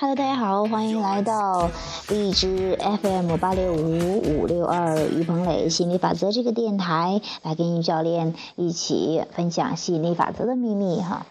[0.00, 1.72] Hello，大家好，欢迎来到
[2.08, 11.26] 荔枝 FM 八六五五六二于鹏磊心理法则这个电台，来跟于教练一起分享吸引力法则的秘密哈。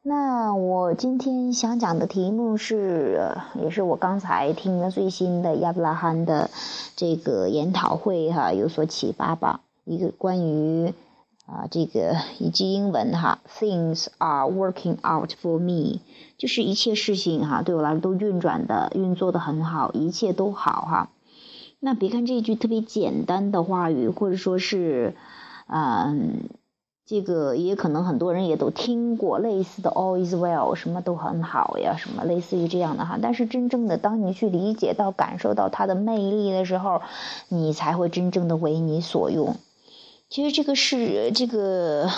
[0.00, 3.30] 那我今天想讲的题目是，
[3.62, 6.48] 也是我刚才听了最新的亚伯拉罕的
[6.96, 9.60] 这个研讨会哈，有所启发吧。
[9.84, 10.94] 一个关于
[11.46, 16.00] 啊这个一句英文哈，Things are working out for me，
[16.38, 21.10] 就是一切事情哈对我来说都运转的运作的很好，一切都好哈。
[21.80, 25.14] 那别看这一句特别简单的话语，或者说是
[25.66, 26.48] 嗯。
[27.04, 33.18] 这个也可能很多人也都听过类似的 “all is well”，什么都很好呀，什么类似于这样的哈。
[33.20, 37.02] 但是真正的当你去理解到、感受到它的魅力的时候，
[37.48, 39.56] 你才会真正的为你所用。
[40.32, 42.08] 其实这个是这个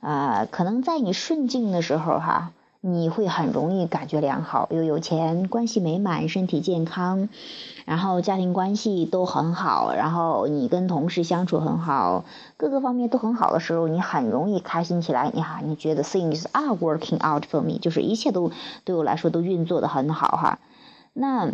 [0.00, 2.52] 啊，可能在你顺境的时候哈。
[2.80, 7.28] 你会很容易感觉良好，又有钱，关系美满，身体健康，
[7.84, 12.24] 然后家庭关系都很好，然后你跟同事相处很好，
[12.56, 15.28] 各个方面都很好的时候，你很容易开心起来。
[15.34, 18.52] 你哈，你觉得 things are working out for me，就是一切都
[18.84, 20.60] 对我来说都运作的很好哈。
[21.12, 21.50] 那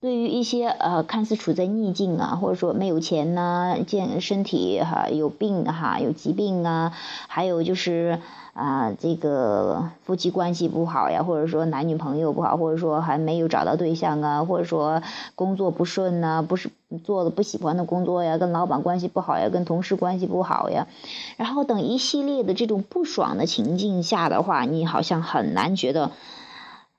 [0.00, 6.92] 对于一些呃看似处在逆境啊，或者说没有钱呐，健身体哈有病哈有疾病啊，
[7.28, 8.18] 还有就是。
[8.58, 15.00] 啊，这个夫妻关系不好呀，或者说男女朋友不好，或者说还没有找到对象啊，或者说
[15.36, 16.68] 工作不顺呐，不是
[17.04, 20.88] 做的不喜欢的工作呀，跟老板关系不好呀，跟同事关系不好呀，
[21.36, 26.10] 然后等一系列的这种不爽的情境下的话，你好像很难觉得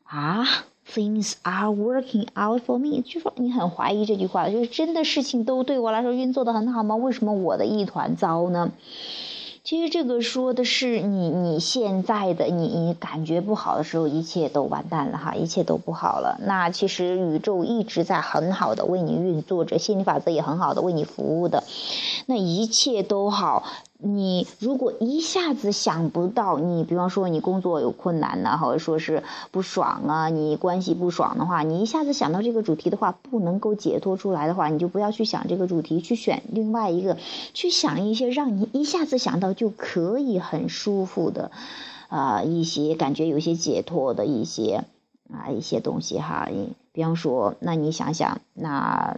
[0.06, 0.46] 啊
[0.94, 6.96] ，things are working out for me，就说你很怀疑这句话，就是真的事情都对我来说运作的很好吗？
[6.96, 8.72] 为什么我的一团糟呢？
[9.62, 16.40] 其实这个说的是你你现在的你你感觉不好的时候，一切都完蛋了哈，一切都不好了。
[16.42, 21.66] 那其实宇宙一直在很好的为你运作着，心理法则也很好的为你服务的，
[22.26, 23.64] 那一切都好。
[24.02, 37.18] 你如果一下子想不到，你比方说你工作有困难呢，或者说是不爽啊，你关系不爽的话，你一下子想到这个主题的话，不能够解脱出来的话，你就不要去想这个主题，去选另外一个，
[37.54, 41.52] 去想一些让你一下子想到就可以很舒服的，
[42.08, 44.86] 啊，一些感觉有些解脱的一些
[45.30, 46.48] 啊一些东西哈。
[46.94, 49.18] 比方说，那你想想那。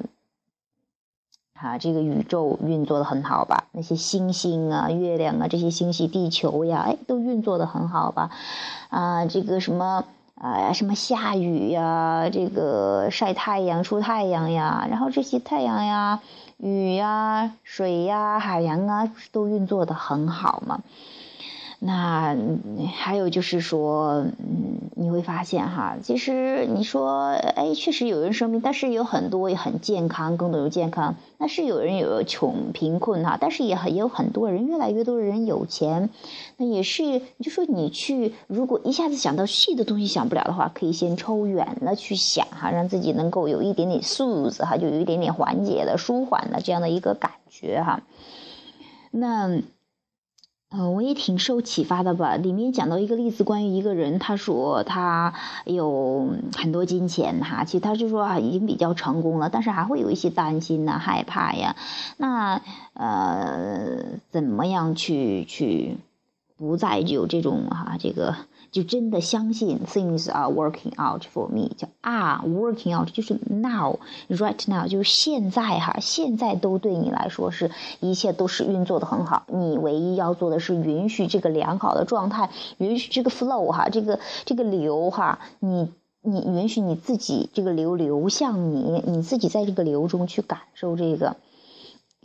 [1.61, 3.65] 啊，这个宇宙运作的很好吧？
[3.71, 8.31] 那些星星啊、月亮啊，这些星系、地球呀，哎，都运作的很好吧？
[8.89, 10.03] 啊，这个什么
[10.35, 16.19] 啊，什么下雨呀，这个晒太阳、出太阳呀，然后这些太阳呀、
[16.57, 20.81] 雨呀、水呀、海洋啊，都运作的很好嘛？
[21.83, 22.37] 那
[22.93, 31.15] 还有就是说，嗯，你会发现哈，其实你说，哎，确实有人生病，但是有很多也很健康，更多有健康。
[31.39, 36.11] 那是有人有穷贫困哈，但是也很也有很多人，越来越多的人有钱。
[36.57, 48.03] 那也是，就说你去，如果一下子想到细的东西想不了的话，可以先抽远了去想哈，让自己能够有一点点素质哈，就有一点点缓解的、舒缓的这样的一个感觉哈。
[49.09, 49.63] 那。
[50.73, 52.37] 嗯，我也挺受启发的吧。
[52.37, 55.33] 里面讲到一个例子，关于一个人，他说他
[55.65, 61.75] 有很多金钱哈，其实他就说啊，已经比较成功了，但是还会有一些担心呐、害怕呀。
[62.15, 62.61] 那
[62.93, 63.97] 呃，
[64.29, 65.97] 怎么样去去
[66.61, 68.35] 不再有这种哈这个？
[68.71, 79.43] 就真的相信 things are working out for me，叫 are working out，就是 now，right now，就是现在哈，现在都对你来说是一切都是运作的很好。
[79.47, 85.89] 你唯一要做的是允许这个良好的状态，允许这个 flow 哈，这个这个流哈，你
[86.21, 91.35] 你允许你自己这个流流向你，你自己在这个流中去感受这个。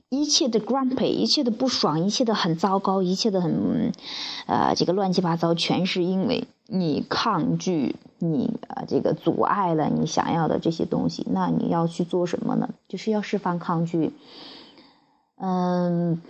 [0.09, 3.93] 一切的 grumpy，一切的不爽，一切的很糟糕，一切的很，
[4.47, 11.26] 呃，这个乱七八糟，全是因为你抗拒，你呃，这个阻碍了你想要的这些东西。
[11.31, 12.70] 那你要去做什么呢？
[12.88, 14.12] 就是要释放抗拒，
[15.38, 16.20] 嗯。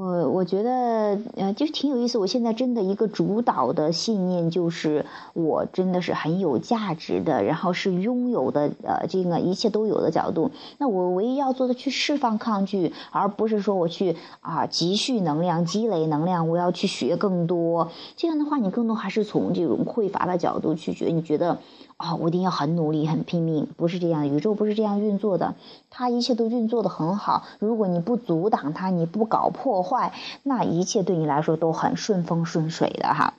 [0.00, 2.16] 我我觉得呃，就挺有意思。
[2.16, 5.04] 我现在真的一个主导的信念就是，
[5.34, 10.52] 我真的是很有价值的，然后是拥有的呃，这个一切都有的角度。
[10.78, 17.90] 那我唯一要做的去释放抗拒，而不是说我去啊积蓄能量、积累能量，我要去学更多。
[18.16, 21.58] 这样的话，你更多还是从这种匮乏的角度去觉，你觉得。
[22.00, 25.54] 啊，我一定要很努力、很拼命，不是这样，宇宙不是这样运作的，
[25.90, 27.44] 它一切都运作的很好。
[27.58, 33.34] 如果你不阻挡它，你不搞破坏，那一切对你来说都很顺风顺水的哈。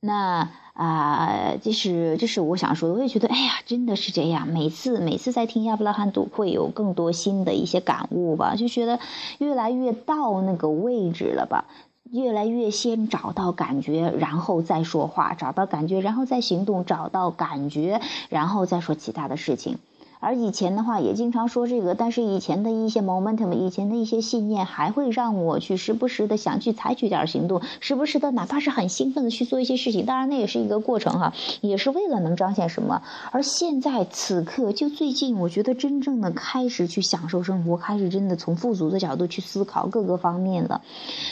[0.00, 2.94] 那啊，这是这是我想说的。
[2.96, 4.48] 我也觉得，哎呀，真的是这样。
[4.48, 8.98] 每次每次在听亚伯拉罕读，会有更多新的一些感悟吧，就觉得
[9.38, 11.66] 越来越到那个位置了吧，
[12.12, 19.78] 越来越先找到感觉，然后再说话，找到感觉，然后再行动，找到感觉，然后再说其他的事情。
[20.20, 30.04] 而以前的话也经常说这个，但是以前的一些 momentum，以前的一些信念，还会让我去时不时的想去采取点行动，时不时的哪怕是很兴奋的去做一些事情。
[30.06, 33.02] 当然那也是一个过程哈，也是为了能彰显什么。
[33.30, 40.82] 而现在此刻，就最近，我觉得真正的开始去享受生活，开始真的从富足的角度去思考各个方面了，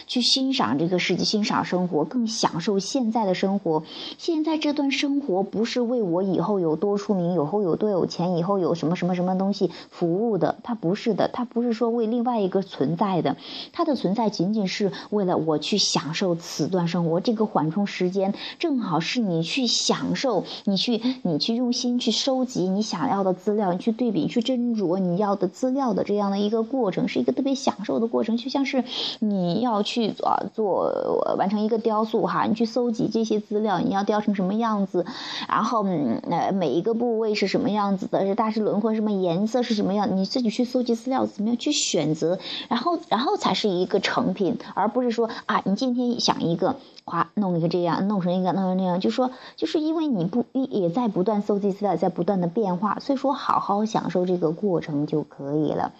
[0.06, 3.82] 去欣赏这个世界，欣赏生活，更享受现在的生活。
[4.16, 8.75] 现在这段生活不是为我以后有多出名，以后有多有钱，以后有。
[8.76, 10.54] 什么什么什么东西服务的？
[10.62, 13.36] 它不是的，它不是说为另外一个存在的，
[13.72, 17.20] 它的存在仅仅是为了我去享受此段生活。
[17.20, 28.36] 这个缓冲时间正好是你去享受，你去你去用心去收集你想要的资料，你去对比去斟酌你要的资料的这样的一个过程，是一个特别享受的过程。
[28.36, 28.84] 就像是
[29.20, 30.92] 你要去啊做
[31.38, 35.06] 完成一个雕塑哈，你去搜集这些资料，你要雕成什么样子，
[35.48, 35.86] 然后
[36.28, 38.65] 呃每一个部位是什么样子的，是大致。
[38.66, 40.16] 轮廓什么颜色是什么样？
[40.16, 42.40] 你自己去搜集资料，怎么样去选择？
[42.68, 46.74] 然后，然后才是一个成品，而不是说啊，你今天想一个，
[47.04, 55.92] 哗，弄一个这样，弄成一个，弄成那样，就说，就是因为你不也在不断搜集资料，在不断的变化，所以说好好享受这个过程就可以了，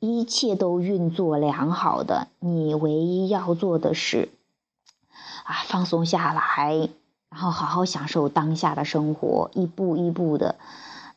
[0.00, 4.30] 一切都运作良好的，你唯一要做的是
[5.44, 6.88] 啊，放松下来，
[7.30, 10.56] 然后好好享受当下的生活，一步一步的。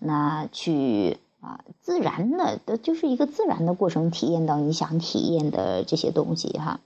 [0.05, 6.79] 那去啊，自然的的，就是一个自然的过程，体验到你想体验的这些东西哈。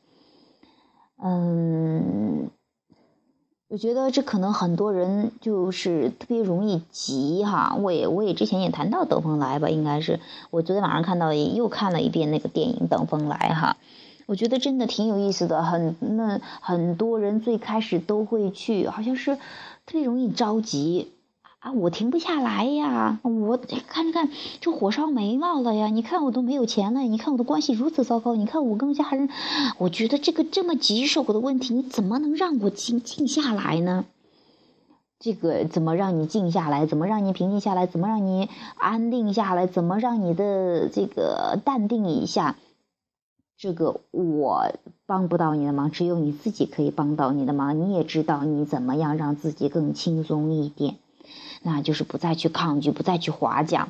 [1.21, 2.51] 嗯，
[3.69, 7.75] 我觉得这可能很多人就是特别容易急哈。
[7.79, 10.19] 我也我也之前也谈到《等风来》吧，应该是
[10.51, 13.77] 我昨天晚上看到又看了一遍那个电影《等风来》哈。
[14.27, 21.13] 我觉得真的挺有意思的，很那很多人最开始都会去，好像是特别容易着急。
[21.67, 23.19] 啊，我停不下来呀！
[23.23, 24.29] 我看着看
[24.61, 25.87] 这火烧眉毛了呀！
[25.87, 29.27] 你看我都没有钱了，你看我的关系如此糟糕，你看我跟家人，
[29.77, 34.05] 我觉得这个这么棘手的问题，你怎么能让我静静下来呢？
[35.19, 36.85] 这个怎么让你静下来？
[36.85, 37.85] 怎么让你平静下来？
[37.85, 38.47] 怎么让你
[38.77, 39.67] 安定下来？
[39.67, 42.55] 怎么让你的这个淡定一下？
[43.57, 44.71] 这个我
[45.05, 47.77] 帮不到你的忙，只有你自己可以帮到你的忙。
[47.77, 50.95] 你也知道你怎么样让自己更轻松一点。
[51.61, 53.89] 那就是不再去抗拒，不再去划桨，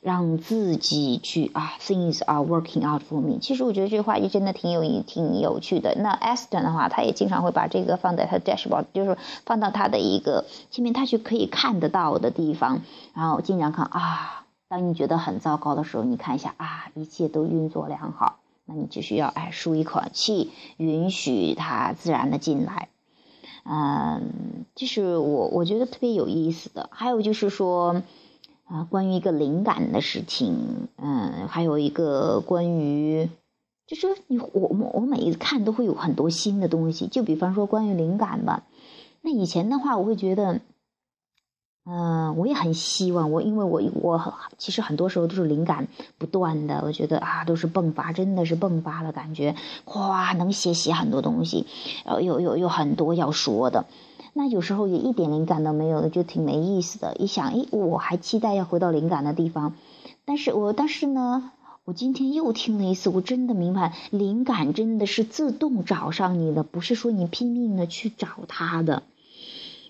[0.00, 3.38] 让自己去啊，things are working out for me。
[3.40, 5.94] 其实我觉得这句话也真的挺有意、挺有趣的。
[5.96, 12.80] 那 Aston 的话，他也经常会把这个放在他 dashboard，就是放到他的一个前面，他去可以看得到的地方。
[13.14, 22.88] 然后经常看啊，当你觉得很糟糕的时候，你看一下啊，一切都运作良好，那你就需要哎舒一口气，允许它自然的进来。
[23.64, 28.02] 嗯，就是我我觉得特别有意思的，还有就是说，
[28.64, 33.28] 啊，关于一个灵感的事情，嗯，还有一个关于，
[33.86, 38.64] 就是你我我我每一次看都会有很多新的东西，就比方说关于灵感吧，
[39.22, 40.60] 那以前的话我会觉得。
[41.86, 51.66] 嗯，我也很希望我，因为我我其实很多时候都是灵感不断的，我觉得啊都是迸发，真的是迸发的感觉，哗能写写很多东西，
[52.04, 53.86] 然后有有有很多要说的，
[54.34, 57.16] 那有时候也一点灵感都没有的，就挺没意思的。
[57.16, 59.74] 一想，哎，我还期待要回到灵感的地方，
[60.26, 61.50] 但是我但是呢，
[61.86, 69.02] 我今天又听了一次，我真的明白，灵感真的是自动找上你的，不是说你拼命的去找它的。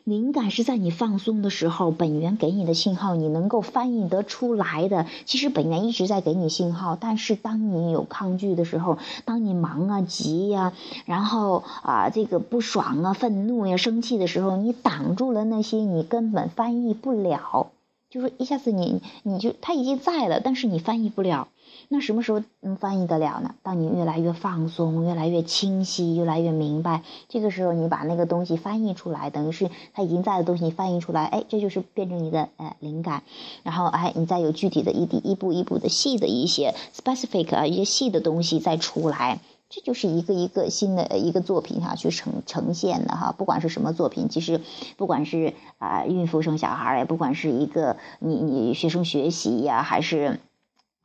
[0.04, 5.07] 灵感是在你放松的时候，本源给你的信号，你能够翻译得出来的。
[5.26, 10.73] 其实本源一直在给你信号，但是当你有抗拒的时候，当你忙啊、急呀，
[11.04, 17.71] 然后啊这个不爽啊、愤怒呀、生气的时候，你挡住了那些，你根本翻译不了。
[18.11, 21.49] 就是一下子你你就他已经在了，但是你翻译不了。
[21.93, 23.55] 那什么时候能翻译得了呢？
[23.62, 33.23] 当你越来越放松，越来越清晰，越来越明白，这个时候你把那个东西翻译出来，等于是它已经在的东西翻译出来，哎，这就是变成你的呃灵感。
[33.62, 39.40] 然后哎，你再有具体的一滴一步一步的细的一些 specific 啊一些细的东西再出来，
[39.71, 43.33] 这就是一个一个新的一个作品哈去呈呈现的哈。
[43.33, 44.61] 不管是什么作品，其实
[44.97, 50.41] 不管是啊孕妇生小孩，也不管是一个你你学生学习呀，还是。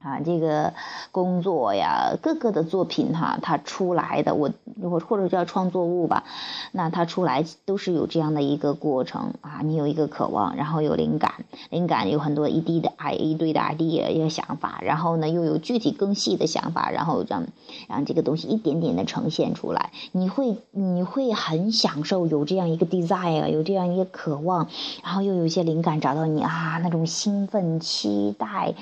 [0.06, 0.72] 啊，这个
[1.12, 4.52] 工作呀，各个的作品哈，它出来的，我
[4.84, 6.24] 或或者叫创作物吧，
[6.72, 9.62] 那它出来都是有这样的一个过程啊。
[9.64, 11.34] 你有一个渴望，然后有灵感，
[11.72, 17.48] 灵感有很多一滴的啊一堆的 idea 一个想法，然后呢又有具体更细的想法，然后让
[17.90, 19.90] 让这个东西一点点的呈现出来。
[20.12, 24.68] 你会你会很享受有这样一个 desire，有这样一个渴望，
[25.04, 28.76] 然后又有一些灵感找到你啊，那种兴奋期待，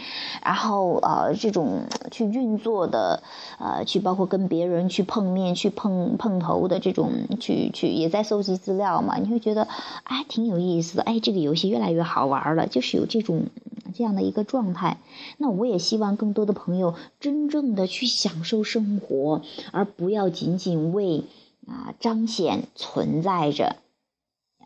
[0.43, 3.21] 然后呃这种去运作的
[3.59, 6.17] 呃去包括跟别人去碰面去碰。
[6.17, 9.67] 碰头的这种去去也在搜集资料嘛，你会觉得
[10.03, 13.47] 哎挺有意思的，哎这个游戏越来越好玩了，就是有这种
[13.93, 14.99] 这样的一个状态。
[15.37, 19.41] 那我也希望更多的朋友真正的去享受生活，
[19.71, 21.23] 而不要仅仅为
[21.67, 23.75] 啊彰显存在着。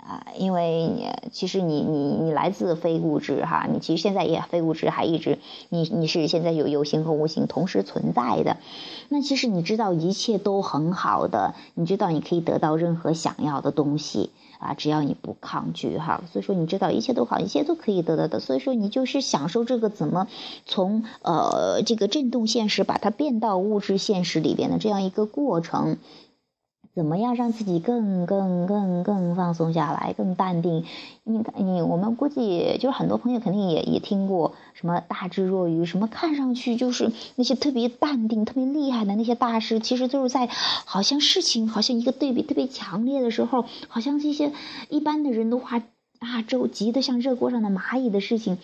[0.05, 5.37] 啊，因为其实你你你来自非物质哈，你其实现在也非物质，还一直
[5.69, 8.57] 你你是现在有有形和无形同时存在的。
[9.09, 16.23] 那其实你知道一切都很好的，你知道你可以得到任何想要的东西啊，只要你不抗拒哈。
[16.31, 18.39] 所以说你知道一切都好，一切都可以得到的。
[18.39, 20.27] 所以说你就是享受这个怎么
[20.65, 25.97] 从呃这个震动现实把它变到物质现实里边的这样一个过程。
[26.97, 30.83] 怎么样让自己更更更更放松下来，更淡定？
[31.23, 44.51] 你你我们估计就是很多朋友肯定也也听过什么大智若愚，什么看上去就是那些特别淡定、特别厉害的那些大师，其实都是在好像事情好像一个对比特别强烈的时候，好像这些
[44.89, 45.77] 一般的人都话
[46.17, 48.57] 啊，就急得像热锅上的蚂蚁的事情。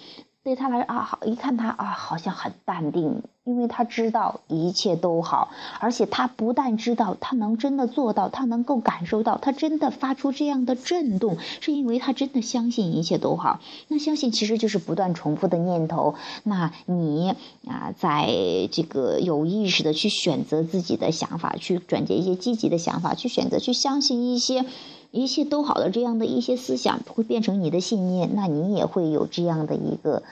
[0.44, 13.62] 对他来啊，好一看他啊，好像很淡定，因为他知道一切都好，而且他不但知道，他能真的做到，他能够感受到，他真的发出这样的震动，是因为他真的相信一切都好。
[13.88, 16.16] 那相信其实就是不断重复的念头。
[16.44, 17.34] 那你
[17.66, 18.28] 啊，在
[18.70, 24.66] 这个有意识的去选择自己的想法，去转接一些积极的想法，去选择去相信一些。
[25.14, 30.24] 一切都好的这样的一些思想会变成你的信念，那你也会有这样的一个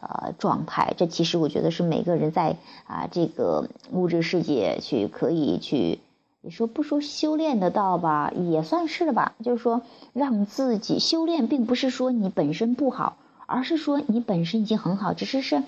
[0.00, 0.94] 呃状态。
[0.96, 2.56] 这其实我觉得是每个人在
[2.86, 6.00] 啊这个物质世界去可以去，
[6.40, 9.34] 你说不说修炼的道吧，也算是吧。
[9.44, 9.82] 就是说
[10.14, 13.18] 让自己修炼，并不是说你本身不好，
[13.50, 15.62] 而是说你本身已经很好，只是是。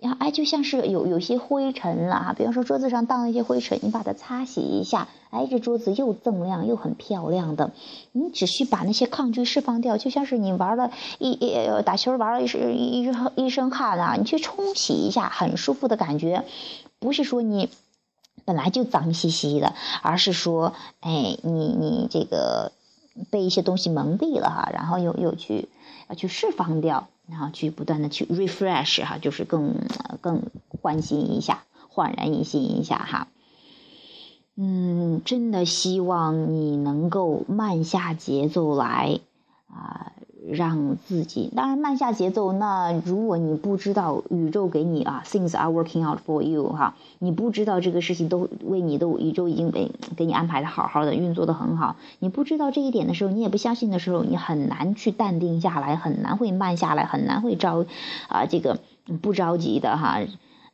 [0.00, 7.70] 呀，哎，就像是有有些灰尘了哈，比方说桌子上荡了一些灰尘，你把它擦洗一下，哎，这桌子又锃亮又很漂亮的。
[8.12, 16.44] 你只需把那些抗拒释放掉，就像是你玩了一一打球玩了一身一一一身汗啊，你去冲洗一下，很舒服的感觉。
[16.98, 17.70] 不是说你
[18.44, 19.72] 本来就脏兮兮的，
[20.02, 22.72] 而是说，哎，你你这个
[23.30, 25.68] 被一些东西蒙蔽了哈，然后又又去
[26.10, 27.08] 要去释放掉。
[27.26, 29.74] 然后去不断的去 refresh 哈，就是更
[30.20, 33.28] 更欢欣一下，焕然一新一下哈。
[34.56, 39.20] 嗯，真的希望你能够慢下节奏来
[39.68, 40.12] 啊。
[40.50, 42.52] 让自己当然慢下节奏。
[42.52, 51.96] 那如果你不知道宇宙给你啊，things are working out for you 哈，你不知道这个事情都为你的宇宙已经给给你安排的好好的，运作的很好。
[52.18, 57.86] 你不知道这一点的时候，你也不相信的时候，你很难去淡定下来，很难会慢下来，很难会着
[58.28, 58.78] 啊这个
[59.22, 60.20] 不着急的哈。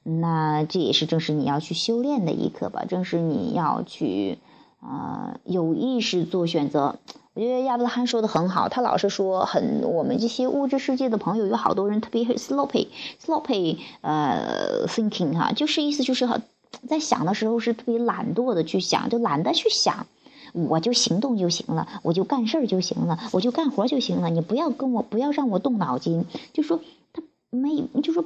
[0.03, 4.39] 那这也是正是你要去修炼的一课吧，正是你要去
[4.81, 6.97] 啊有意识做选择。
[7.33, 16.43] 我觉得亚伯拉罕说的很好，他老是说很我们这些物质世界的朋友有好多人特别 sloppy，sloppy 呃 thinking 哈，就是意思就是很
[16.89, 20.07] 在想的时候是特别懒惰的去想，就懒得去想，
[20.53, 26.81] 我就行动就行了，我就干事儿就行了，我就干活就行了，你不要跟我不要让我动脑筋，就说
[27.13, 28.25] 他没就说。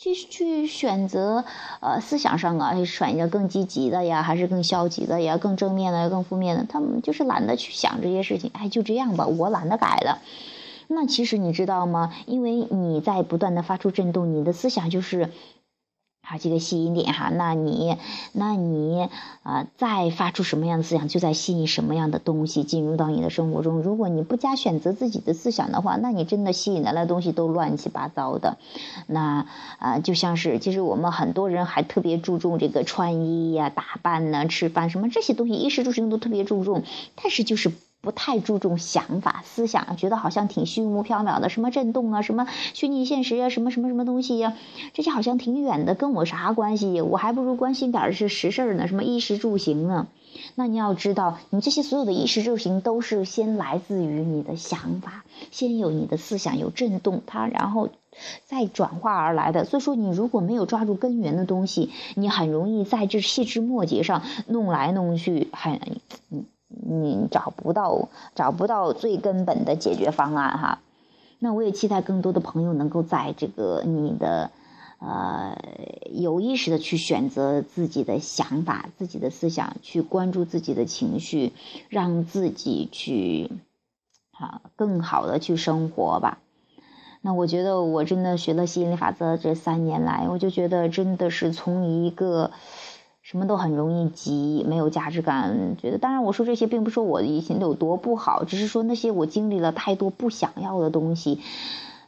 [0.00, 1.44] 去去选择，
[1.80, 6.64] 呃，思想上啊，选一个更积极的呀，还是更消极的呀，更正面的，更负面的？
[6.64, 10.22] 他们就是懒得去想这些事情，哎，就这样吧，我懒得改了。
[10.88, 12.14] 那其实你知道吗？
[12.24, 15.28] 因为你在不断的发出震动，你的思想就是。
[16.30, 17.96] 啊，这个吸引点哈，那你，
[18.32, 19.08] 那你
[19.42, 23.82] 啊，再发出什么样的思想，就在吸引什么样的东西进入到你的生活中。
[23.82, 28.58] 如果你不加选择自己的思想的话，那你真的吸引来的东西都乱七八糟的。
[29.08, 29.46] 那
[29.80, 36.84] 啊，就像是，其实我们很多人还特别注重这个穿衣呀、打扮呢、吃饭什么这些东西，衣食住行都特别注重，
[37.20, 37.72] 但是就是。
[38.02, 44.54] 不太注重想法、思想，觉得好像挺虚无缥缈的，什么震动啊，什么虚拟现实啊，什么什么什么东西呀，
[44.94, 47.00] 这些好像挺远的，跟我啥关系？
[47.00, 50.06] 我还不如关心点儿是实事儿呢，什么衣食住行呢？
[50.54, 57.90] 那你要知道，你这些所有的衣食住行都是先来自于你的想法，先有你的思想有震动，它然后
[58.46, 59.64] 再转化而来的。
[59.64, 65.80] 所以说，你如果没有抓住根源的东西，你很容易在这细枝末节上弄来弄去，很，
[66.30, 70.80] 嗯你找不到找不到最根本的解决方案哈。
[71.38, 74.50] 那我也期待更多的朋友能够在这个你的。
[75.02, 75.56] 呃，
[76.12, 81.54] 有意识的去选择自己的想法、自己的思想，去关注自己的情绪，
[81.88, 83.50] 让自己去
[84.32, 86.40] 啊更好的去生活吧。
[87.22, 92.50] 那我觉得我真的学了吸引力法则这三年来，我就觉得真的是从一个
[93.30, 101.38] 什么都很容易急、没有价值感，觉得当然我说这些并不是说我以前有多不好，只是说那些我经历了太多不想要的东西。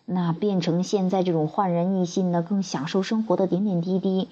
[0.04, 4.28] 那变成现在这种焕然一新的、更享受生活的点点滴滴，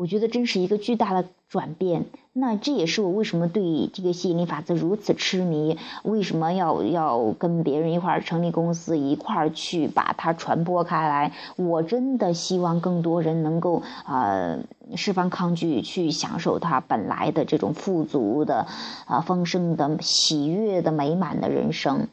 [0.00, 2.06] 我觉得真是一个巨大的转变。
[2.32, 11.32] 那这也是我为什么对这个吸引力法则如此痴迷，为什么要要跟别人一块儿成立公司，一块儿去把它传播开来。
[11.56, 14.60] 我真的希望更多人能够呃
[14.96, 18.66] 释放抗拒，去享受它本来的这种富足的、
[19.04, 22.08] 啊丰盛的、喜悦的、美满的人生。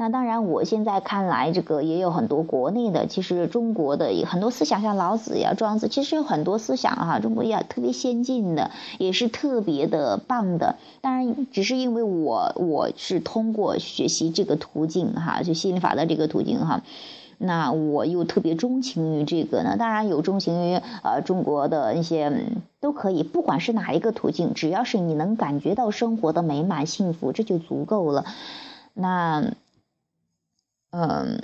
[0.00, 10.76] 那当然，我现在看来，这个也有很多国内的，其实中国的很多思想，像老子呀、庄子，其实有很多思想啊，中国也特别先进的，也是特别的棒的。
[11.00, 16.82] 当然，只是因为我我是通过学习这个途径哈，就心理法的这个途径哈，
[17.36, 19.76] 那我又特别钟情于这个呢。
[19.76, 22.44] 当然有钟情于呃中国的一些
[22.80, 28.24] 都可以，不管是哪一个途径，只要是你能感觉到生活的美满幸福，这就足够了。
[28.94, 29.42] 那。
[30.92, 31.38] 嗯，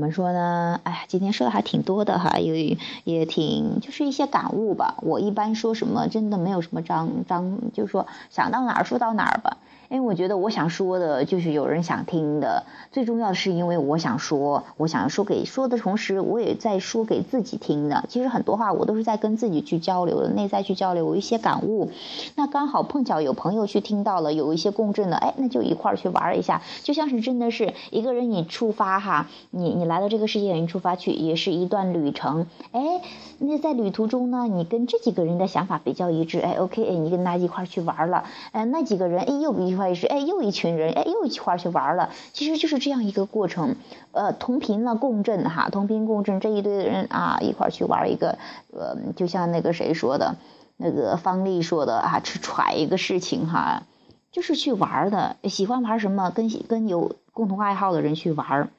[0.00, 0.80] 怎么说呢？
[0.82, 4.94] 哎，今天说的还挺多的哈，也也挺就是一些感悟吧。
[5.02, 9.58] 我一般说什么，真的没有什么张张，就是说想到哪儿说到哪儿吧。
[9.90, 12.62] 因为我觉得我想说的，就是有人想听的。
[12.92, 18.04] 最重要的是，因为我想说，我想说给说的同时，我也在说给自己听的。
[18.08, 21.90] 其实很多话我都是在跟自己去交流的，内在去交流，有一些感悟。
[22.36, 26.62] 那刚好碰巧有朋友去听到了，有一些共振的，哎，那就一块儿去玩一下。
[26.84, 32.46] 就像是真的是一个人你出发哈，你你来到这个世界，你出发去也是一段旅程。
[32.72, 33.02] 哎，
[33.38, 39.70] 那在旅途中呢，你跟这几个人的想法比较一致，哎，OK，哎，你跟他一块儿去玩了，哎，那几个人哎又比。
[39.80, 43.76] 也是，哎，又一群人，哎，又一块儿去玩了，其实就是这样一个过程，
[44.12, 48.36] 呃，同频了共振哈，同频共振，这一堆人啊，一块儿去玩一个，
[48.72, 50.36] 呃，就像那个谁说的，
[50.76, 53.84] 那个方丽说的啊，去揣一个事情哈，
[54.32, 58.70] 就是去玩的，喜欢玩什么，跟跟有共同爱好的人去玩，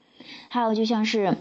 [0.49, 1.37] 还有就像是。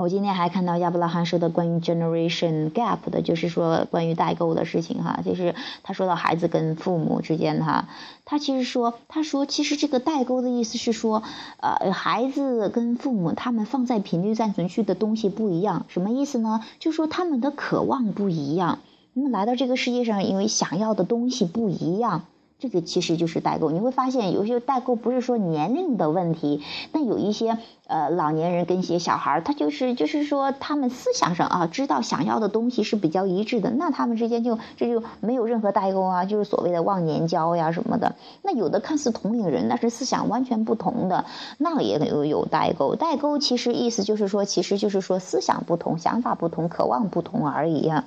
[0.00, 5.22] 我今天还看到亚伯拉罕说的关于 generation gap 的，就是说关于代沟的事情哈。
[5.24, 7.88] 就是他说到孩子跟父母之间哈，
[8.24, 11.24] 他其实说，他说其实这个代沟的意思是说，
[11.60, 16.64] 呃，孩子跟父母他们放在频率暂存区的东西不一样，什么意思呢？
[16.78, 18.78] 就说他们的渴望不一样，
[19.14, 22.22] 那么来到这个世界上，因为想要的东西不一样。
[22.60, 38.16] 这个其实就是代沟，你会发现有些代沟不是说年龄的问题，但有一些呃老年人跟一些小孩儿，他就是就是说他们思想上啊知道想要的东西是比较一致的，那他们之间就这就没有任何代沟啊，就是所谓的忘年交呀什么的。
[38.42, 41.26] 那有的看似同龄人，但是思想完全不同的，
[41.58, 42.96] 那也有有代沟。
[42.96, 48.04] 代沟其实意思就是说，其实就是说思想不同、想法不同、渴望不同而已啊。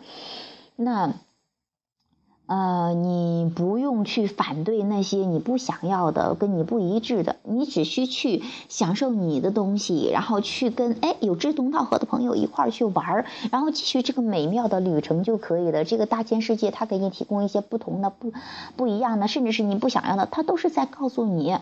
[0.76, 1.14] 那。
[2.52, 15.86] 呃，你不用去反对那些你不想要的、跟你不一致的，你只需去享受你的东西，然后去跟哎有志同道合的朋友一块儿去玩儿，然后继续这个美妙的旅程就可以了。
[15.86, 18.34] 这个大千世界，它给你提供一些不同的、不
[18.76, 21.58] 不一样的，甚至是你不想要的，它都是在告诉你，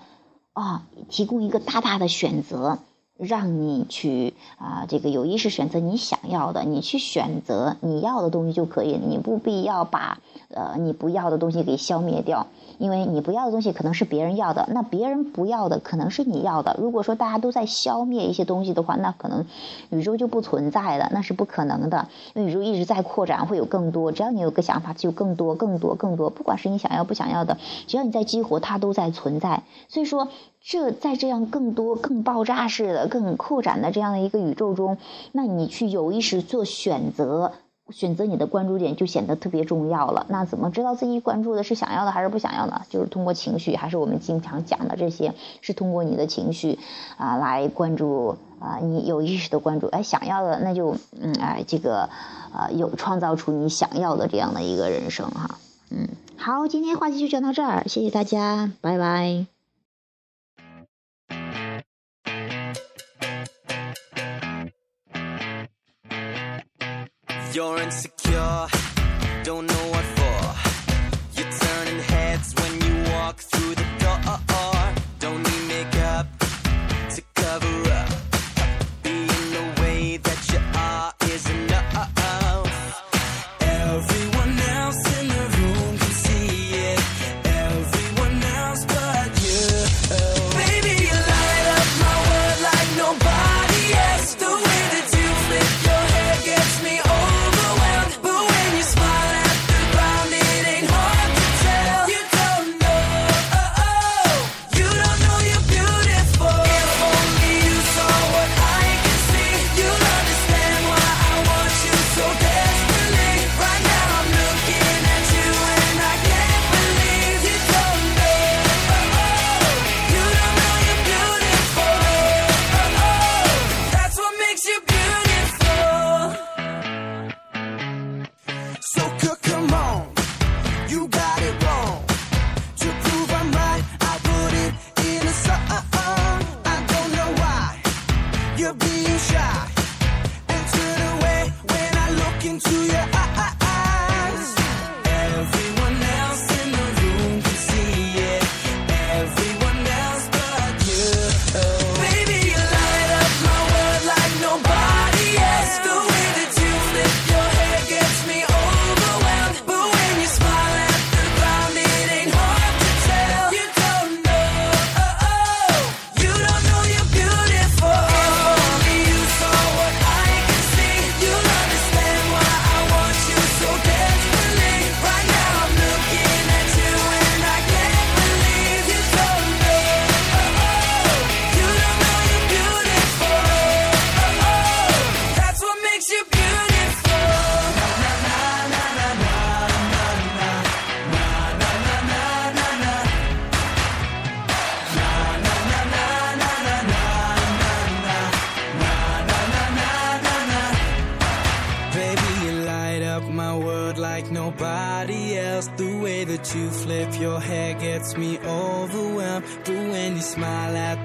[0.54, 2.80] 啊，提供一个大大的选择。
[3.20, 9.02] 让你去啊，这个有意识选择你想要的，你去选择你要的东西就可以了。
[9.06, 10.20] 你不必要把
[10.54, 16.78] 呃你不要的东西给消灭掉，因为你不要的东西可能是别人要的，那别人不要的可能是你要的。
[16.80, 19.46] 如果说大家都在消灭一些东西的话，那可能
[19.90, 22.08] 宇宙就不存在了，那是不可能的。
[22.36, 24.14] 因为宇宙一直在扩展，会有更多。
[24.14, 26.30] 只要你有个想法，就更多、更多、更多。
[26.30, 29.64] 不管是你想要不想要的，只要你在激活，它都在存在。
[29.90, 30.30] 所以说。
[30.62, 34.98] 这在这样更多、更爆炸式的、更扩展的这样的一个宇宙中，
[35.32, 37.54] 那你去有意识做选择，
[37.90, 40.26] 选择你的关注点就显得特别重要了。
[40.30, 42.82] 那怎么知道自己关注的是想要的还是不想要的？
[42.90, 46.78] 就是通过情绪，还是我们经常讲的这些，是通过你的情绪
[47.18, 49.88] 啊来关注啊，你有意识的关注。
[49.88, 52.10] 哎，想要的那就嗯哎这个
[52.52, 55.58] 啊有创造出你想要的这样的一个人生哈。
[55.90, 59.59] 嗯，好，今天话题就讲到这儿，谢谢大家，拜拜。
[67.60, 68.68] You're insecure,
[69.44, 70.19] don't know what.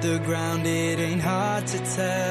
[0.05, 2.23] the ground, it ain't hard to tell.